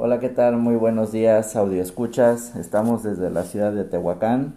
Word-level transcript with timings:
Hola, 0.00 0.20
¿qué 0.20 0.28
tal? 0.28 0.58
Muy 0.58 0.76
buenos 0.76 1.10
días, 1.10 1.56
audio 1.56 1.82
escuchas. 1.82 2.54
Estamos 2.54 3.02
desde 3.02 3.30
la 3.30 3.42
ciudad 3.42 3.72
de 3.72 3.82
Tehuacán 3.82 4.54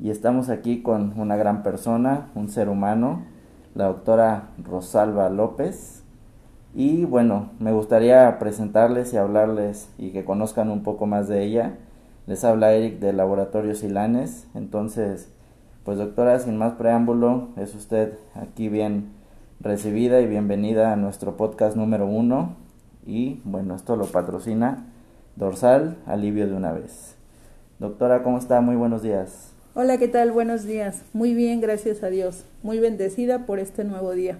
y 0.00 0.10
estamos 0.10 0.48
aquí 0.48 0.82
con 0.82 1.20
una 1.20 1.36
gran 1.36 1.62
persona, 1.62 2.32
un 2.34 2.48
ser 2.48 2.68
humano, 2.68 3.22
la 3.76 3.84
doctora 3.84 4.48
Rosalba 4.58 5.30
López. 5.30 6.02
Y 6.74 7.04
bueno, 7.04 7.50
me 7.60 7.70
gustaría 7.70 8.40
presentarles 8.40 9.12
y 9.12 9.18
hablarles 9.18 9.88
y 9.98 10.10
que 10.10 10.24
conozcan 10.24 10.68
un 10.68 10.82
poco 10.82 11.06
más 11.06 11.28
de 11.28 11.44
ella. 11.44 11.76
Les 12.26 12.42
habla 12.42 12.72
Eric 12.72 12.98
de 12.98 13.12
Laboratorio 13.12 13.76
Silanes. 13.76 14.48
Entonces, 14.52 15.32
pues 15.84 15.96
doctora, 15.96 16.40
sin 16.40 16.56
más 16.56 16.72
preámbulo, 16.72 17.50
es 17.56 17.76
usted 17.76 18.18
aquí 18.34 18.68
bien 18.68 19.12
recibida 19.60 20.20
y 20.20 20.26
bienvenida 20.26 20.92
a 20.92 20.96
nuestro 20.96 21.36
podcast 21.36 21.76
número 21.76 22.04
uno. 22.08 22.61
Y 23.06 23.40
bueno, 23.44 23.74
esto 23.74 23.96
lo 23.96 24.06
patrocina 24.06 24.86
Dorsal, 25.36 25.96
alivio 26.06 26.46
de 26.46 26.54
una 26.54 26.72
vez. 26.72 27.16
Doctora, 27.78 28.22
¿cómo 28.22 28.38
está? 28.38 28.60
Muy 28.60 28.76
buenos 28.76 29.02
días. 29.02 29.52
Hola, 29.74 29.96
¿qué 29.96 30.08
tal? 30.08 30.30
Buenos 30.30 30.64
días. 30.64 31.02
Muy 31.14 31.34
bien, 31.34 31.60
gracias 31.60 32.02
a 32.02 32.10
Dios. 32.10 32.44
Muy 32.62 32.78
bendecida 32.78 33.46
por 33.46 33.58
este 33.58 33.84
nuevo 33.84 34.12
día. 34.12 34.38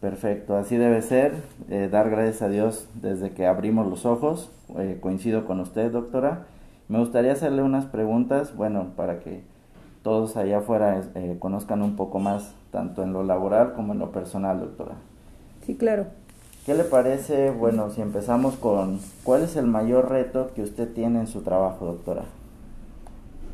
Perfecto, 0.00 0.56
así 0.56 0.76
debe 0.76 1.00
ser. 1.00 1.32
Eh, 1.70 1.88
dar 1.90 2.10
gracias 2.10 2.42
a 2.42 2.48
Dios 2.48 2.86
desde 3.00 3.30
que 3.30 3.46
abrimos 3.46 3.86
los 3.86 4.04
ojos. 4.04 4.50
Eh, 4.76 4.98
coincido 5.00 5.46
con 5.46 5.60
usted, 5.60 5.90
doctora. 5.90 6.46
Me 6.88 6.98
gustaría 6.98 7.32
hacerle 7.32 7.62
unas 7.62 7.86
preguntas, 7.86 8.54
bueno, 8.54 8.92
para 8.96 9.20
que 9.20 9.40
todos 10.02 10.36
allá 10.36 10.58
afuera 10.58 11.02
eh, 11.14 11.36
conozcan 11.38 11.80
un 11.80 11.96
poco 11.96 12.18
más, 12.18 12.54
tanto 12.70 13.02
en 13.02 13.14
lo 13.14 13.24
laboral 13.24 13.72
como 13.72 13.94
en 13.94 14.00
lo 14.00 14.12
personal, 14.12 14.60
doctora. 14.60 14.96
Sí, 15.64 15.74
claro. 15.76 16.08
¿Qué 16.66 16.74
le 16.74 16.84
parece, 16.84 17.50
bueno, 17.50 17.90
si 17.90 18.00
empezamos 18.00 18.56
con 18.56 18.98
cuál 19.22 19.42
es 19.42 19.56
el 19.56 19.66
mayor 19.66 20.10
reto 20.10 20.50
que 20.54 20.62
usted 20.62 20.88
tiene 20.88 21.20
en 21.20 21.26
su 21.26 21.42
trabajo, 21.42 21.84
doctora? 21.84 22.24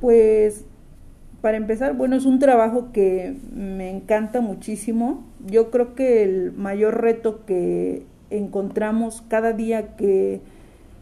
Pues, 0.00 0.64
para 1.40 1.56
empezar, 1.56 1.94
bueno, 1.96 2.14
es 2.14 2.24
un 2.24 2.38
trabajo 2.38 2.92
que 2.92 3.36
me 3.52 3.90
encanta 3.90 4.40
muchísimo. 4.40 5.24
Yo 5.44 5.72
creo 5.72 5.96
que 5.96 6.22
el 6.22 6.52
mayor 6.52 7.00
reto 7.00 7.44
que 7.46 8.04
encontramos 8.30 9.24
cada 9.26 9.52
día 9.54 9.96
que 9.96 10.40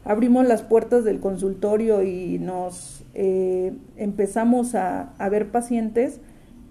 abrimos 0.05 0.47
las 0.47 0.63
puertas 0.63 1.05
del 1.05 1.21
consultorio 1.21 2.03
y 2.03 2.39
nos 2.39 3.05
eh, 3.13 3.75
empezamos 3.97 4.75
a, 4.75 5.13
ver 5.31 5.51
pacientes, 5.51 6.21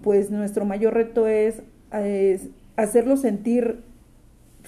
pues 0.02 0.32
nuestro 0.32 0.64
mayor 0.64 0.94
reto 0.94 1.28
es, 1.28 1.62
hacerlos 2.76 3.20
sentir 3.20 3.82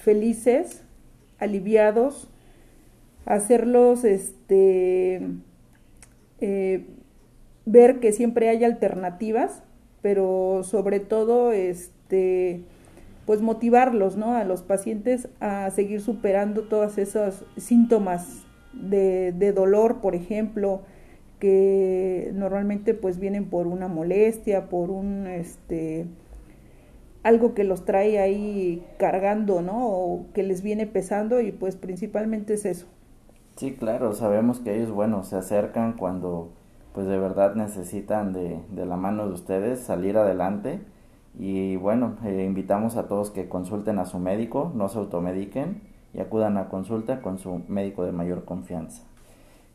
felices, 0.01 0.83
aliviados, 1.39 2.27
hacerlos 3.25 4.03
este, 4.03 5.21
eh, 6.39 6.85
ver 7.65 7.99
que 7.99 8.11
siempre 8.11 8.49
hay 8.49 8.63
alternativas, 8.63 9.63
pero 10.01 10.61
sobre 10.63 10.99
todo 10.99 11.51
este, 11.51 12.61
pues 13.25 13.41
motivarlos 13.41 14.17
¿no? 14.17 14.35
a 14.35 14.43
los 14.43 14.63
pacientes 14.63 15.29
a 15.39 15.69
seguir 15.69 16.01
superando 16.01 16.63
todos 16.63 16.97
esos 16.97 17.45
síntomas 17.57 18.43
de, 18.73 19.53
dolor, 19.53 20.01
por 20.01 20.15
ejemplo, 20.15 20.81
que 21.39 22.31
normalmente 22.33 22.93
pues 22.93 23.19
vienen 23.19 23.45
por 23.45 23.67
una 23.67 23.87
molestia, 23.87 24.69
por 24.69 24.89
un 24.89 25.27
este 25.27 26.05
algo 27.23 27.53
que 27.53 27.63
los 27.63 27.85
trae 27.85 28.19
ahí 28.19 28.85
cargando, 28.97 29.61
¿no? 29.61 29.87
O 29.87 30.25
que 30.33 30.43
les 30.43 30.61
viene 30.61 30.87
pesando 30.87 31.41
y 31.41 31.51
pues 31.51 31.75
principalmente 31.75 32.53
es 32.55 32.65
eso. 32.65 32.87
Sí, 33.57 33.73
claro, 33.73 34.13
sabemos 34.13 34.59
que 34.59 34.75
ellos, 34.75 34.91
bueno, 34.91 35.23
se 35.23 35.35
acercan 35.35 35.93
cuando 35.93 36.49
pues 36.93 37.07
de 37.07 37.17
verdad 37.17 37.55
necesitan 37.55 38.33
de, 38.33 38.59
de 38.69 38.85
la 38.85 38.97
mano 38.97 39.27
de 39.27 39.33
ustedes 39.33 39.79
salir 39.79 40.17
adelante 40.17 40.81
y 41.37 41.75
bueno, 41.77 42.17
eh, 42.25 42.43
invitamos 42.45 42.97
a 42.97 43.07
todos 43.07 43.31
que 43.31 43.47
consulten 43.47 43.99
a 43.99 44.05
su 44.05 44.19
médico, 44.19 44.71
no 44.75 44.89
se 44.89 44.97
automediquen 44.99 45.81
y 46.13 46.19
acudan 46.19 46.57
a 46.57 46.69
consulta 46.69 47.21
con 47.21 47.39
su 47.39 47.61
médico 47.67 48.03
de 48.03 48.11
mayor 48.11 48.43
confianza. 48.45 49.03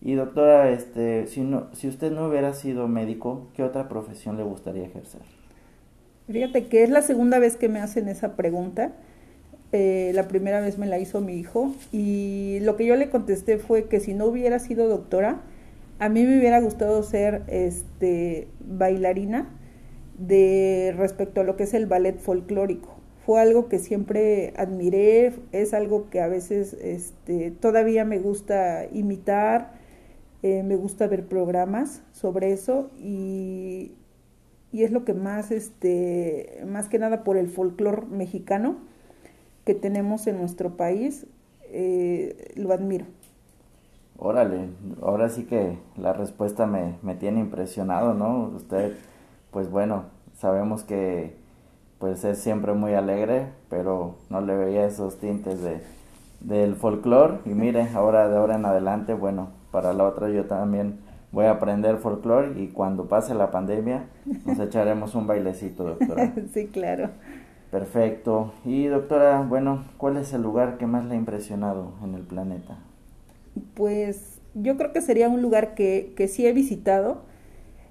Y 0.03 0.15
doctora, 0.15 0.71
este, 0.71 1.27
si, 1.27 1.41
no, 1.41 1.69
si 1.73 1.89
usted 1.89 2.13
no 2.13 2.27
hubiera 2.27 2.53
sido 2.53 2.89
médico, 2.89 3.49
¿qué 3.55 3.63
otra 3.63 3.89
profesión 3.89 4.37
le 4.37 4.43
gustaría 4.43 4.85
ejercer? 4.85 5.23
Fíjate 6.31 6.67
que 6.67 6.83
es 6.83 6.91
la 6.91 7.03
segunda 7.03 7.39
vez 7.39 7.57
que 7.57 7.69
me 7.69 7.81
hacen 7.81 8.09
esa 8.09 8.37
pregunta. 8.37 8.93
Eh, 9.73 10.13
la 10.15 10.29
primera 10.29 10.61
vez 10.61 10.79
me 10.79 10.87
la 10.87 10.99
hizo 10.99 11.21
mi 11.21 11.35
hijo 11.35 11.75
y 11.93 12.59
lo 12.63 12.77
que 12.77 12.87
yo 12.87 12.97
le 12.97 13.11
contesté 13.11 13.59
fue 13.59 13.89
que 13.89 14.01
si 14.01 14.15
no 14.15 14.27
hubiera 14.27 14.59
sido 14.59 14.89
doctora, 14.89 15.43
a 15.99 16.09
mí 16.09 16.25
me 16.25 16.39
hubiera 16.39 16.61
gustado 16.61 17.03
ser 17.03 17.43
este, 17.49 18.49
bailarina 18.61 19.49
de 20.19 20.95
respecto 20.97 21.41
a 21.41 21.45
lo 21.45 21.57
que 21.57 21.65
es 21.65 21.75
el 21.75 21.87
ballet 21.87 22.19
folclórico 22.19 22.97
fue 23.27 23.41
algo 23.41 23.69
que 23.69 23.81
siempre 23.81 24.55
admiré, 24.57 25.35
es 25.51 25.75
algo 25.75 26.09
que 26.11 26.21
a 26.21 26.29
veces 26.29 26.75
este, 26.75 27.51
todavía 27.51 28.05
me 28.05 28.21
gusta 28.21 28.87
imitar, 28.93 29.73
eh, 30.45 30.63
me 30.63 30.77
gusta 30.77 31.09
ver 31.09 31.27
programas 31.27 32.03
sobre 32.13 32.53
eso 32.53 32.89
y, 33.01 33.91
es 34.73 34.91
lo 34.91 35.05
que 35.05 35.15
más, 35.15 35.51
este, 35.51 36.63
más 36.67 36.89
que 36.89 36.99
nada 36.99 37.25
por 37.25 37.37
el 37.37 37.49
folclore 37.49 38.07
mexicano 38.07 38.77
que 39.65 39.75
tenemos 39.75 40.27
en 40.27 40.39
nuestro 40.39 40.77
país, 40.77 41.27
eh, 41.71 42.53
lo 42.57 42.73
admiro. 42.73 43.07
Órale, 44.19 44.69
ahora 45.03 45.29
sí 45.29 45.45
que 45.45 45.79
la 45.97 46.13
respuesta 46.13 46.67
me, 46.67 46.95
me 47.03 47.15
tiene 47.15 47.41
impresionado, 47.41 48.15
¿no? 48.15 48.53
Usted, 48.57 48.95
pues 49.51 49.71
bueno, 49.71 50.05
sabemos 50.39 50.85
que 50.85 51.35
pues 51.99 52.25
es 52.25 52.39
siempre 52.39 52.73
muy 52.75 52.95
alegre, 52.95 53.47
pero 53.69 54.17
no 54.31 54.41
le 54.41 54.57
veía 54.57 54.87
esos 54.87 55.19
tintes 55.19 55.63
de, 55.63 55.81
del 56.41 56.75
folclore. 56.77 57.39
Y 57.45 57.51
mire, 57.51 57.89
ahora 57.95 58.29
de 58.29 58.37
ahora 58.37 58.57
en 58.57 58.67
adelante, 58.67 59.15
bueno, 59.15 59.49
para 59.71 59.93
la 59.93 60.05
otra 60.05 60.29
yo 60.29 60.45
también 60.45 60.99
voy 61.37 61.45
a 61.45 61.51
aprender 61.51 61.99
folclore 61.99 62.59
y 62.59 62.69
cuando 62.69 63.09
pase 63.09 63.35
la 63.35 63.51
pandemia 63.51 64.07
nos 64.47 64.59
echaremos 64.59 65.15
un 65.15 65.27
bailecito, 65.27 65.85
doctora. 65.85 66.33
sí, 66.55 66.69
claro. 66.69 67.11
Perfecto. 67.71 68.55
Y 68.65 68.87
doctora, 68.87 69.43
bueno, 69.43 69.85
¿cuál 69.99 70.17
es 70.17 70.33
el 70.33 70.41
lugar 70.41 70.79
que 70.79 70.87
más 70.87 71.05
le 71.05 71.13
ha 71.13 71.19
impresionado 71.19 71.93
en 72.03 72.15
el 72.15 72.23
planeta? 72.23 72.79
Pues 73.75 74.41
yo 74.55 74.79
creo 74.79 74.95
que 74.95 75.03
sería 75.03 75.29
un 75.29 75.43
lugar 75.43 75.75
que, 75.75 76.15
que 76.17 76.27
sí 76.27 76.47
he 76.47 76.55
visitado, 76.55 77.19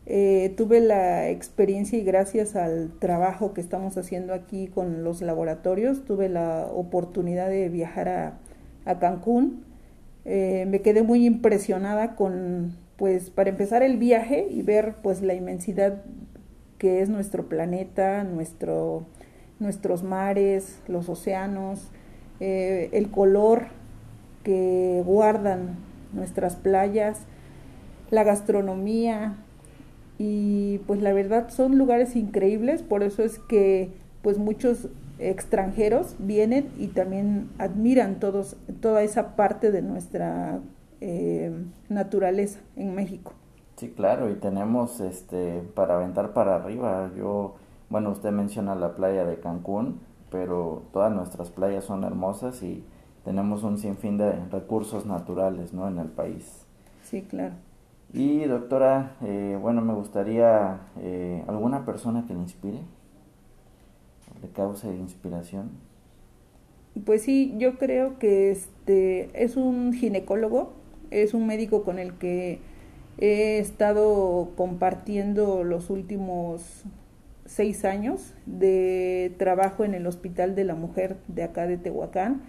eh, 0.08 0.56
tuve 0.58 0.80
la 0.80 1.30
experiencia 1.30 2.00
y 2.00 2.04
gracias 2.04 2.56
al 2.56 2.94
trabajo 2.98 3.54
que 3.54 3.62
estamos 3.62 3.96
haciendo 3.96 4.34
aquí 4.34 4.70
con 4.70 5.04
los 5.04 5.22
laboratorios, 5.22 6.04
tuve 6.04 6.30
la 6.30 6.68
oportunidad 6.74 7.50
de 7.50 7.70
viajar 7.70 8.40
a, 8.86 9.00
Cancún. 9.00 9.66
Eh, 10.26 10.66
me 10.68 10.82
quedé 10.82 11.04
muy 11.04 11.28
impresionada 11.28 12.16
con, 12.16 12.74
pues, 12.98 13.30
para 13.30 13.50
empezar 13.50 13.84
el 13.84 13.98
viaje 13.98 14.48
y 14.50 14.62
ver, 14.62 14.96
pues, 15.02 15.22
la 15.22 15.34
inmensidad 15.34 16.04
que 16.78 17.02
es 17.02 17.10
nuestro 17.10 17.48
planeta, 17.48 18.24
nuestro, 18.24 19.06
nuestros 19.60 20.04
mares, 20.04 20.80
los 20.88 21.10
océanos, 21.10 21.90
eh, 22.40 22.90
el 22.92 23.10
color 23.10 23.68
que 24.44 25.02
guardan 25.06 25.78
nuestras 26.14 26.56
playas, 26.56 27.22
la 28.12 28.24
gastronomía, 28.24 29.38
y 30.18 30.80
pues 30.88 31.02
la 31.02 31.14
verdad 31.14 31.50
son 31.50 31.78
lugares 31.78 32.16
increíbles, 32.16 32.84
por 32.84 33.04
eso 33.04 33.24
es 33.24 33.40
que 33.40 33.90
pues 34.22 34.38
muchos 34.38 34.88
extranjeros 35.20 36.16
vienen 36.20 36.70
y 36.78 36.88
también 36.88 37.50
admiran 37.58 38.20
todos, 38.20 38.58
toda 38.82 39.04
esa 39.04 39.36
parte 39.36 39.72
de 39.72 39.82
nuestra 39.82 40.60
eh, 41.02 41.52
naturaleza 41.90 42.60
en 42.76 42.96
México. 42.96 43.34
Sí, 43.78 43.90
claro, 43.90 44.30
y 44.30 44.36
tenemos 44.36 45.02
este 45.02 45.62
para 45.76 45.96
aventar 45.96 46.34
para 46.34 46.56
arriba. 46.56 47.12
Yo, 47.18 47.56
bueno, 47.90 48.12
usted 48.12 48.32
menciona 48.32 48.76
la 48.76 48.96
playa 48.96 49.26
de 49.26 49.40
Cancún, 49.40 50.00
pero 50.32 50.84
todas 50.94 51.14
nuestras 51.14 51.50
playas 51.50 51.84
son 51.84 52.04
hermosas 52.04 52.64
y 52.64 52.84
tenemos 53.26 53.64
un 53.64 53.78
sinfín 53.78 54.18
de 54.18 54.34
recursos 54.52 55.06
naturales, 55.06 55.74
¿no? 55.74 55.88
En 55.88 55.98
el 55.98 56.08
país. 56.08 56.66
Sí, 57.04 57.22
claro. 57.24 57.56
Y 58.14 58.46
doctora, 58.46 59.18
eh, 59.22 59.58
bueno, 59.62 59.82
me 59.82 59.94
gustaría 59.94 60.80
eh, 61.02 61.44
alguna 61.48 61.86
persona 61.86 62.26
que 62.28 62.34
le 62.34 62.40
inspire, 62.40 62.80
le 64.42 64.50
cause 64.50 64.88
inspiración. 64.96 65.72
Pues 67.04 67.24
sí, 67.24 67.56
yo 67.58 67.78
creo 67.78 68.18
que 68.20 68.52
este 68.52 69.44
es 69.44 69.58
un 69.58 69.92
ginecólogo, 69.92 70.74
es 71.12 71.34
un 71.34 71.48
médico 71.48 71.84
con 71.84 72.00
el 72.00 72.14
que 72.14 72.60
he 73.18 73.60
estado 73.60 74.52
compartiendo 74.56 75.64
los 75.64 75.90
últimos 75.90 76.84
seis 77.46 77.86
años 77.86 78.34
de 78.46 79.34
trabajo 79.38 79.84
en 79.86 79.94
el 79.94 80.08
Hospital 80.08 80.56
de 80.56 80.64
la 80.64 80.76
Mujer 80.76 81.18
de 81.28 81.44
acá 81.44 81.68
de 81.68 81.78
Tehuacán. 81.78 82.42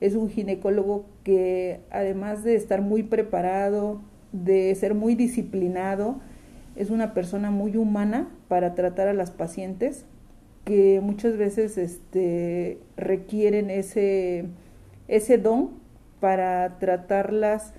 Es 0.00 0.14
un 0.14 0.28
ginecólogo 0.28 1.06
que 1.24 1.80
además 1.90 2.44
de 2.44 2.54
estar 2.54 2.82
muy 2.82 3.02
preparado, 3.02 4.00
de 4.32 4.74
ser 4.74 4.94
muy 4.94 5.14
disciplinado, 5.14 6.20
es 6.76 6.90
una 6.90 7.14
persona 7.14 7.50
muy 7.50 7.76
humana 7.76 8.28
para 8.48 8.74
tratar 8.74 9.08
a 9.08 9.14
las 9.14 9.30
pacientes 9.30 10.04
que 10.64 11.00
muchas 11.02 11.36
veces 11.36 11.78
este, 11.78 12.78
requieren 12.96 13.70
ese, 13.70 14.46
ese 15.08 15.38
don 15.38 15.70
para 16.20 16.78
tratarlas, 16.78 17.74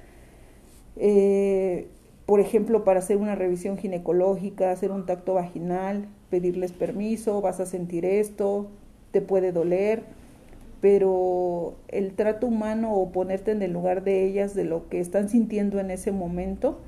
eh, 0.98 1.88
por 2.26 2.40
ejemplo, 2.40 2.84
para 2.84 3.00
hacer 3.00 3.18
una 3.18 3.36
revisión 3.36 3.78
ginecológica, 3.78 4.72
hacer 4.72 4.92
un 4.92 5.06
tacto 5.06 5.36
vaginal, 5.36 6.08
pedirles 6.30 6.72
permiso, 6.72 7.42
vas 7.42 7.60
a 7.60 7.66
sentir 7.66 8.06
esto, 8.06 8.68
te 9.12 9.22
puede 9.22 9.52
doler 9.52 10.04
pero 10.86 11.74
el 11.88 12.14
trato 12.14 12.46
humano 12.46 12.94
o 12.94 13.12
ponerte 13.12 13.50
en 13.50 13.64
el 13.64 13.74
lugar 13.74 14.04
de 14.04 14.24
ellas, 14.24 14.54
de 14.54 14.66
lo 14.66 14.88
que 14.88 15.00
están 15.00 15.30
sintiendo 15.30 15.80
en 15.80 15.90
ese 15.90 16.12
momento, 16.12 16.80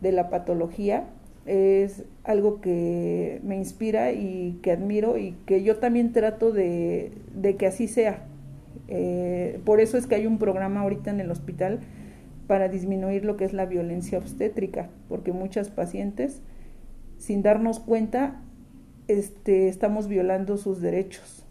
de 0.00 0.12
la 0.12 0.30
patología, 0.30 1.04
es 1.44 2.04
algo 2.24 2.62
que 2.62 3.40
me 3.44 3.56
inspira 3.56 4.12
y 4.12 4.58
que 4.62 4.72
admiro 4.72 5.18
y 5.18 5.36
que 5.44 5.62
yo 5.62 5.76
también 5.76 6.14
trato 6.14 6.52
de, 6.52 7.12
que 7.58 7.66
así 7.66 7.86
sea. 7.86 8.24
Eh, 8.88 9.60
por 9.66 9.80
eso 9.80 9.98
es 9.98 10.06
que 10.06 10.14
hay 10.14 10.26
un 10.26 10.38
programa 10.38 10.80
ahorita 10.80 11.10
en 11.10 11.20
el 11.20 11.30
hospital 11.30 11.80
para 12.46 12.68
disminuir 12.68 13.24
lo 13.24 13.36
que 13.36 13.44
es 13.44 13.52
la 13.52 13.66
violencia 13.66 14.18
obstétrica, 14.18 14.90
porque 15.08 15.32
muchas 15.32 15.70
pacientes, 15.70 16.40
sin 17.18 17.42
darnos 17.42 17.80
cuenta, 17.80 18.42
este, 19.08 19.68
estamos 19.68 20.08
violando 20.08 20.56
sus 20.56 20.80
derechos 20.80 21.44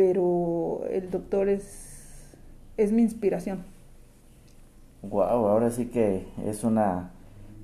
pero 0.00 0.80
el 0.88 1.10
doctor 1.10 1.50
es, 1.50 2.34
es 2.78 2.90
mi 2.90 3.02
inspiración. 3.02 3.64
Wow, 5.02 5.46
ahora 5.46 5.70
sí 5.70 5.90
que 5.90 6.26
es 6.46 6.64
una 6.64 7.10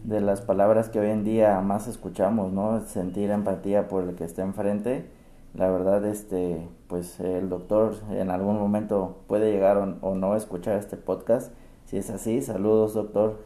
de 0.05 0.21
las 0.21 0.43
palabras 0.43 0.91
que 0.91 1.01
hoy 1.01 1.09
en 1.09 1.25
día 1.25 1.59
más 1.63 1.89
escuchamos, 1.89 2.53
¿no? 2.53 2.83
Sentir 2.83 3.31
empatía 3.31 3.89
por 3.89 4.05
el 4.05 4.17
que 4.17 4.25
está 4.25 4.43
enfrente. 4.43 5.07
La 5.55 5.71
verdad, 5.71 6.05
este, 6.05 6.69
pues 6.89 7.21
el 7.21 7.49
doctor 7.49 7.95
en 8.11 8.31
algún 8.31 8.59
momento 8.59 9.23
puede 9.29 9.51
llegar 9.51 9.79
o, 10.03 10.15
no 10.15 10.37
escuchar 10.37 10.77
este 10.77 10.99
podcast. 10.99 11.53
Si 11.87 11.97
es 11.97 12.11
así, 12.11 12.43
saludos, 12.43 12.95
doctor, 12.95 13.39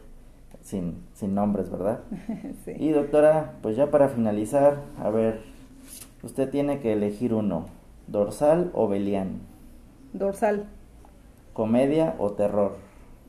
sin, 0.61 0.95
sin 1.13 1.35
nombres, 1.35 1.69
¿verdad? 1.69 1.99
sí. 2.65 2.73
Y 2.77 2.89
doctora, 2.89 3.53
pues 3.61 3.75
ya 3.75 3.91
para 3.91 4.09
finalizar, 4.09 4.81
a 4.99 5.09
ver, 5.09 5.41
usted 6.23 6.49
tiene 6.49 6.79
que 6.79 6.93
elegir 6.93 7.33
uno. 7.33 7.67
¿Dorsal 8.07 8.71
o 8.73 8.87
Belian? 8.87 9.41
Dorsal. 10.13 10.65
¿Comedia 11.53 12.15
o 12.17 12.31
terror? 12.31 12.77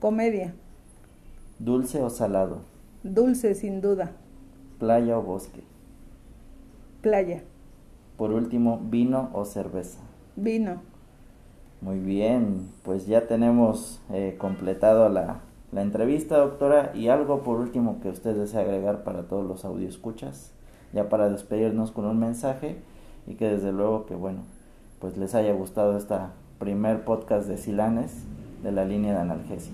Comedia. 0.00 0.54
¿Dulce 1.58 2.02
o 2.02 2.10
salado? 2.10 2.62
Dulce, 3.02 3.54
sin 3.54 3.80
duda. 3.80 4.12
¿Playa 4.78 5.18
o 5.18 5.22
bosque? 5.22 5.62
Playa. 7.02 7.42
Por 8.16 8.32
último, 8.32 8.80
¿vino 8.82 9.30
o 9.32 9.44
cerveza? 9.44 9.98
Vino. 10.36 10.82
Muy 11.82 11.98
bien, 11.98 12.70
pues 12.84 13.06
ya 13.08 13.26
tenemos 13.26 14.00
eh, 14.12 14.36
completado 14.38 15.08
la, 15.08 15.40
la, 15.72 15.82
entrevista, 15.82 16.38
doctora. 16.38 16.92
Y 16.94 17.08
algo 17.08 17.42
por 17.42 17.58
último 17.58 18.00
que 18.00 18.08
usted 18.08 18.36
desea 18.36 18.60
agregar 18.60 19.02
para 19.02 19.24
todos 19.24 19.44
los 19.44 19.64
escuchas, 19.82 20.52
ya 20.92 21.08
para 21.08 21.28
despedirnos 21.28 21.90
con 21.90 22.04
un 22.04 22.20
mensaje 22.20 22.76
y 23.26 23.34
que 23.34 23.48
desde 23.48 23.72
luego 23.72 24.06
que 24.06 24.14
bueno, 24.14 24.42
pues 25.00 25.16
les 25.16 25.34
haya 25.34 25.52
gustado 25.52 25.96
esta 25.96 26.30
primer 26.60 27.00
podcast 27.00 27.48
de 27.48 27.58
Silanes 27.58 28.12
de 28.62 28.70
la 28.70 28.84
línea 28.84 29.14
de 29.14 29.18
analgesia. 29.18 29.72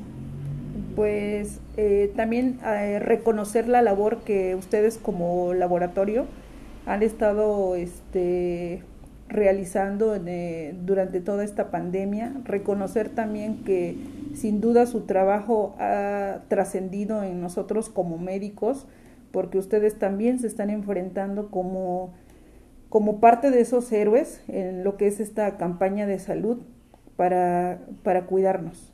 Pues 0.96 1.60
eh, 1.76 2.10
también 2.16 2.58
eh, 2.64 2.99
reconocer 3.00 3.69
la 3.69 3.82
labor 3.82 4.19
que 4.19 4.55
ustedes 4.55 4.96
como 4.96 5.52
laboratorio 5.52 6.25
han 6.87 7.02
estado 7.02 7.75
este, 7.75 8.82
realizando 9.28 10.16
eh, 10.26 10.75
durante 10.84 11.20
toda 11.20 11.44
esta 11.44 11.70
pandemia, 11.70 12.32
reconocer 12.44 13.10
también 13.10 13.62
que 13.64 13.96
sin 14.34 14.60
duda 14.60 14.86
su 14.86 15.02
trabajo 15.02 15.76
ha 15.78 16.40
trascendido 16.48 17.22
en 17.22 17.40
nosotros 17.40 17.88
como 17.90 18.19
médicos, 18.19 18.86
porque 19.30 19.58
ustedes 19.58 19.98
también 19.98 20.38
se 20.38 20.46
están 20.46 20.70
enfrentando 20.70 21.50
como 21.50 22.12
como 22.88 23.20
parte 23.20 23.50
de 23.50 23.60
esos 23.60 23.90
héroes 23.92 24.42
en 24.48 24.82
lo 24.82 24.96
que 24.96 25.06
es 25.08 25.20
esta 25.20 25.56
campaña 25.56 26.06
de 26.06 26.19
salud 26.19 26.58
para, 27.16 27.81
para 28.02 28.26
cuidarnos. 28.26 28.92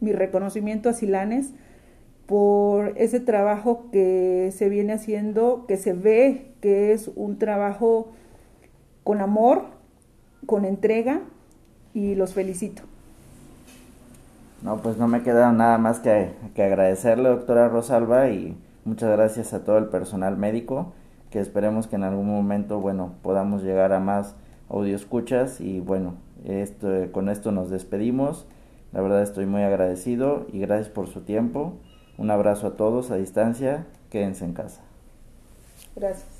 Mi 0.00 0.12
reconocimiento 0.12 0.88
a 0.88 0.92
Silanes 0.92 1.52
por 2.26 2.94
ese 2.96 3.20
trabajo 3.20 3.90
que 3.90 4.50
se 4.52 4.68
viene 4.68 4.92
haciendo, 4.92 5.66
que 5.66 5.76
se 5.76 5.92
ve 5.92 6.52
que 6.60 6.92
es 6.92 7.10
un 7.16 7.38
trabajo 7.38 8.12
con 9.04 9.20
amor, 9.20 9.64
con 10.46 10.64
entrega 10.64 11.20
y 11.92 12.14
los 12.14 12.34
felicito. 12.34 12.82
No, 14.62 14.78
pues 14.78 14.96
no 14.96 15.06
me 15.06 15.22
queda 15.22 15.52
nada 15.52 15.78
más 15.78 16.00
que, 16.00 16.32
que 16.54 16.62
agradecerle, 16.62 17.28
doctora 17.28 17.68
Rosalba, 17.68 18.30
y 18.30 18.56
muchas 18.84 19.10
gracias 19.10 19.52
a 19.52 19.62
todo 19.62 19.78
el 19.78 19.86
personal 19.86 20.36
médico 20.36 20.92
que 21.34 21.40
esperemos 21.40 21.88
que 21.88 21.96
en 21.96 22.04
algún 22.04 22.28
momento, 22.28 22.78
bueno, 22.78 23.14
podamos 23.20 23.64
llegar 23.64 23.92
a 23.92 23.98
más 23.98 24.36
audio 24.68 24.94
escuchas 24.94 25.60
y 25.60 25.80
bueno, 25.80 26.14
esto, 26.44 26.88
con 27.10 27.28
esto 27.28 27.50
nos 27.50 27.70
despedimos. 27.70 28.46
La 28.92 29.00
verdad 29.00 29.20
estoy 29.20 29.44
muy 29.44 29.62
agradecido 29.62 30.46
y 30.52 30.60
gracias 30.60 30.90
por 30.90 31.08
su 31.08 31.22
tiempo. 31.22 31.74
Un 32.18 32.30
abrazo 32.30 32.68
a 32.68 32.76
todos 32.76 33.10
a 33.10 33.16
distancia. 33.16 33.84
Quédense 34.10 34.44
en 34.44 34.52
casa. 34.52 34.82
Gracias. 35.96 36.33